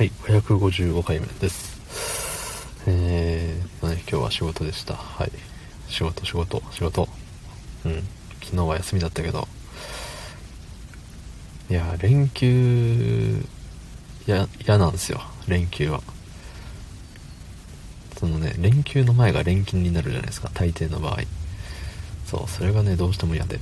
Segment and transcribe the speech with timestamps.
[0.00, 1.78] はい、555回目です。
[2.86, 4.94] えー、ね、今日は仕事でした。
[4.94, 5.30] はい。
[5.88, 7.06] 仕事、仕事、仕事。
[7.84, 7.96] うん。
[8.42, 9.46] 昨日は休みだったけど。
[11.68, 13.44] いや、連休、
[14.24, 15.20] や、嫌なんですよ。
[15.46, 16.02] 連休は。
[18.18, 20.50] そのね、連休の前が連勤になるじゃないですか。
[20.54, 21.18] 大抵の場合。
[22.24, 23.60] そう、それがね、どうしても嫌で。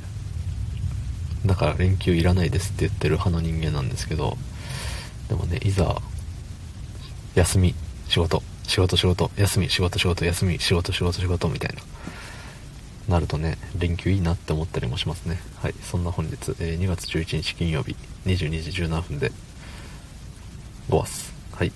[1.46, 4.38] だから連休いらないですって言ってる派の人間なんですけど、
[5.28, 6.00] でもね、いざ、
[7.38, 7.74] 休み、
[8.08, 11.82] 仕事、仕事、仕事、休み、仕事、仕事、休み、仕事、仕事、仕事、みたいな。
[13.14, 15.38] なるとね、連休いいなって思ったりもしますね。
[15.62, 17.94] はい、そんな本日、えー、2月11日金曜日、
[18.26, 19.30] 22時17分で、
[20.90, 21.32] 5アス。
[21.52, 21.68] はい。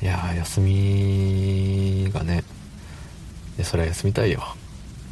[0.00, 2.42] いや休みがね、
[3.58, 4.42] いや、そりゃ休みたいよ。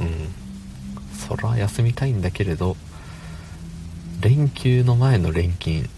[0.01, 0.33] うん。
[1.13, 2.75] そら休みたいんだけれど、
[4.21, 5.91] 連休の前の連勤、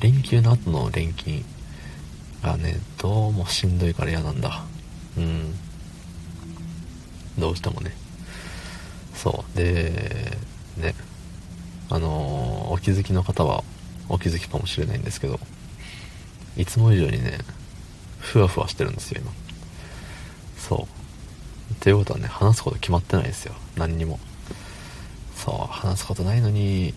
[0.00, 1.44] 連休の後の連勤、
[2.42, 4.64] がね、どうもしんどいから嫌なんだ。
[5.16, 5.54] うん。
[7.38, 7.92] どうしてもね。
[9.14, 9.56] そう。
[9.56, 10.36] で、
[10.76, 10.94] ね。
[11.88, 13.62] あのお気づきの方は
[14.08, 15.38] お気づきかもしれないんですけど、
[16.56, 17.38] いつも以上にね、
[18.18, 19.32] ふわふわしてるんですよ、今。
[20.58, 20.88] そ
[21.70, 21.74] う。
[21.74, 23.54] っていうことはね、話すこと決まってないですよ。
[23.76, 24.18] 何にも。
[25.36, 26.94] そう、話すことないのに、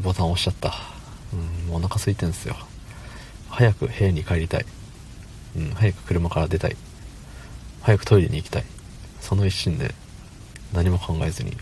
[0.00, 0.74] ボタン押しちゃった。
[1.68, 2.56] うん、お腹空いてんすよ。
[3.50, 4.66] 早く部屋に帰りたい。
[5.56, 6.76] うん、早く車から出たい。
[7.82, 8.64] 早くトイレに行きたい。
[9.20, 9.94] その一心で、
[10.72, 11.56] 何も考えずに、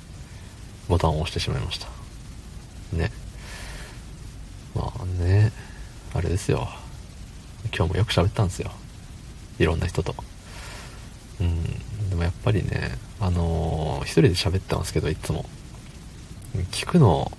[0.89, 1.89] ボタンを押してしまいました。
[2.93, 3.11] ね。
[4.75, 5.53] まあね、
[6.15, 6.69] あれですよ。
[7.75, 8.71] 今日もよく喋ったんですよ。
[9.59, 10.15] いろんな人と。
[11.41, 15.45] うん、でもやっぱりね、あのー一人で喋ってますけど、いつも。
[16.71, 17.31] 聞くの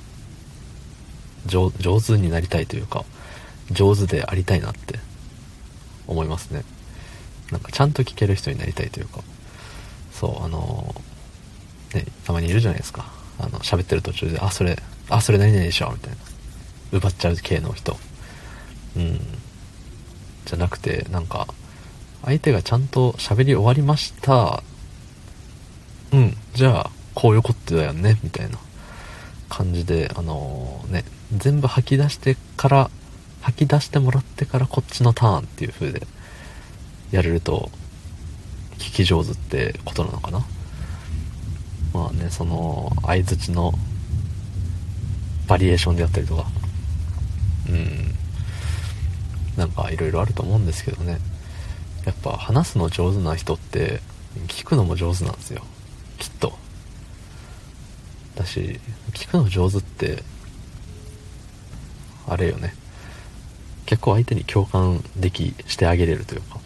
[1.48, 3.06] 上手になりたいというか
[3.72, 5.00] 上手でありたいなって
[6.08, 6.64] 思いますね。
[7.52, 9.22] なんかちゃんと聞ける人になりたいというか。
[10.12, 10.96] そうあの
[11.94, 13.12] ねたまにいるじゃないですか。
[13.40, 14.78] あの喋ってる途中で「あそれ
[15.10, 16.18] あそれ何々でしょ」みたいな。
[16.92, 17.98] 奪っちゃう系の人。
[18.96, 19.20] うん。
[20.46, 21.48] じゃなくてなんか
[22.24, 24.64] 相手がちゃんと喋り終わりました。
[26.14, 28.58] うんじゃあこういうことだよねみたいな
[29.50, 31.04] 感じで、あのね、
[31.36, 32.92] 全部吐き出してから、
[33.48, 36.06] 吐き出してもらってからこっちのターンっていう風で
[37.12, 37.72] やれると、
[38.78, 40.46] 聞き上手ってことなのかな？
[41.94, 43.74] まあね、その、相づちの
[45.48, 46.46] バリエーションであったりとか、
[47.70, 48.14] うん、
[49.56, 51.18] なんかいろいろあると思うんですけどね。
[52.06, 54.02] やっぱ話すの上手な人って、
[54.48, 55.64] 聞くのも上手なんですよ。
[56.20, 56.58] きっと。
[58.36, 58.80] だし
[59.14, 60.22] 聞くの上手って
[62.28, 62.76] あれよね
[63.88, 66.60] 結構相手に共感できしてあげれるというか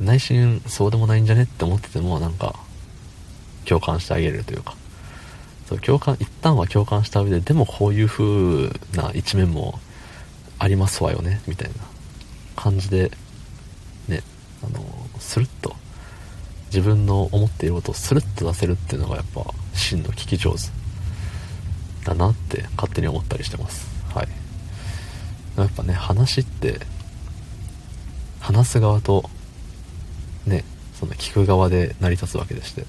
[0.00, 2.56] 内心そうでもないんじゃねって思っててもなんか
[3.66, 4.74] 共感してあげれるというか
[5.68, 9.78] そう共感一旦は共感した上ででもこういう風な一面も
[10.58, 11.74] ありますわよねみたいな
[12.56, 13.10] 感じで
[14.08, 14.22] ね
[14.64, 14.84] あの
[15.18, 15.76] スルッと
[16.66, 19.44] 自分の思っていることをスルッと出せるっていうのがやっぱ
[19.74, 20.58] 真の聞き上手
[22.04, 23.86] だなって勝手に思ったりしてます。
[24.14, 24.39] はい。
[25.62, 26.80] やっぱね話って
[28.40, 29.28] 話す側と
[30.46, 32.84] ねその聞く側で成り立つわけでして。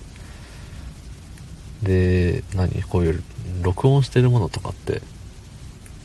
[1.84, 3.24] で何こういう
[3.64, 5.02] 録音してるものとかって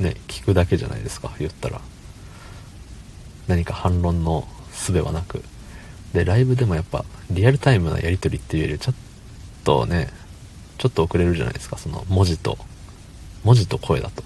[0.00, 1.81] ね聞くだけじゃないですか言ったら。
[3.47, 5.43] 何か反論の術はなく。
[6.12, 8.94] でライブでもやっぱリアルタイムなやり取りっていうよりちょっ
[9.65, 10.09] とね
[10.78, 12.56] ちょっと遅れるじゃないですかその文字と
[13.44, 14.22] 文字と声だと。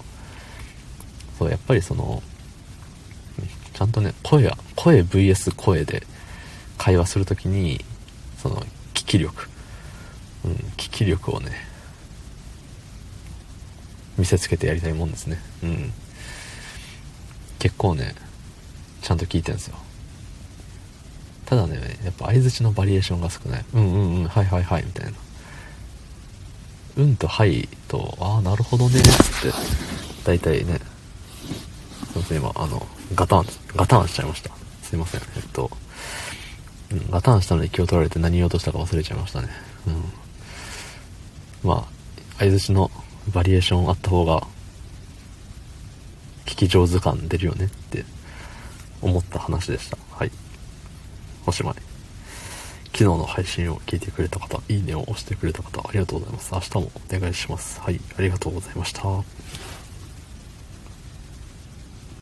[1.37, 2.21] そうやっぱりその
[3.81, 6.03] ちゃんとね声や声 VS 声で
[6.77, 7.83] 会話するときに
[8.37, 8.57] その
[8.93, 9.47] 聞き力。
[10.45, 11.49] うん聞き力をね
[14.19, 15.39] 見せつけてやりたいもんですね。
[15.63, 15.91] うん。
[17.57, 18.13] 結構ね
[19.01, 19.77] ちゃんと聞いてるんですよ。
[21.47, 23.65] ただねやっぱ相づちのバリエーションが少ない。
[23.73, 25.13] うんうんうんはいはいはいみたいな。
[26.97, 29.57] うんとはいとああなるほどねっつって
[30.23, 30.77] 大体ね
[32.13, 32.85] すいません今あの
[33.15, 34.51] ガタンガタンしちゃいました。
[34.83, 35.21] すいません。
[35.35, 35.69] えっと、
[36.91, 39.49] うん、ガタンしたのに気を取られて何言おうとしたか忘れちゃいましたね。
[39.87, 41.69] うん。
[41.69, 42.01] まあ
[42.39, 42.89] 相づちの
[43.33, 44.47] バリエーションあった方が
[46.45, 48.03] 聞き上手感出るよねって
[49.01, 49.97] 思った話でした。
[50.11, 50.31] はい。
[51.45, 51.75] おしまい。
[52.93, 56.53] 昨日の配信を聞いてくれた方いいねを押してくれた方ありがとうございます。
[56.53, 57.79] 明日もお願いします。
[57.79, 57.99] はい。
[58.17, 59.01] ありがとうございました。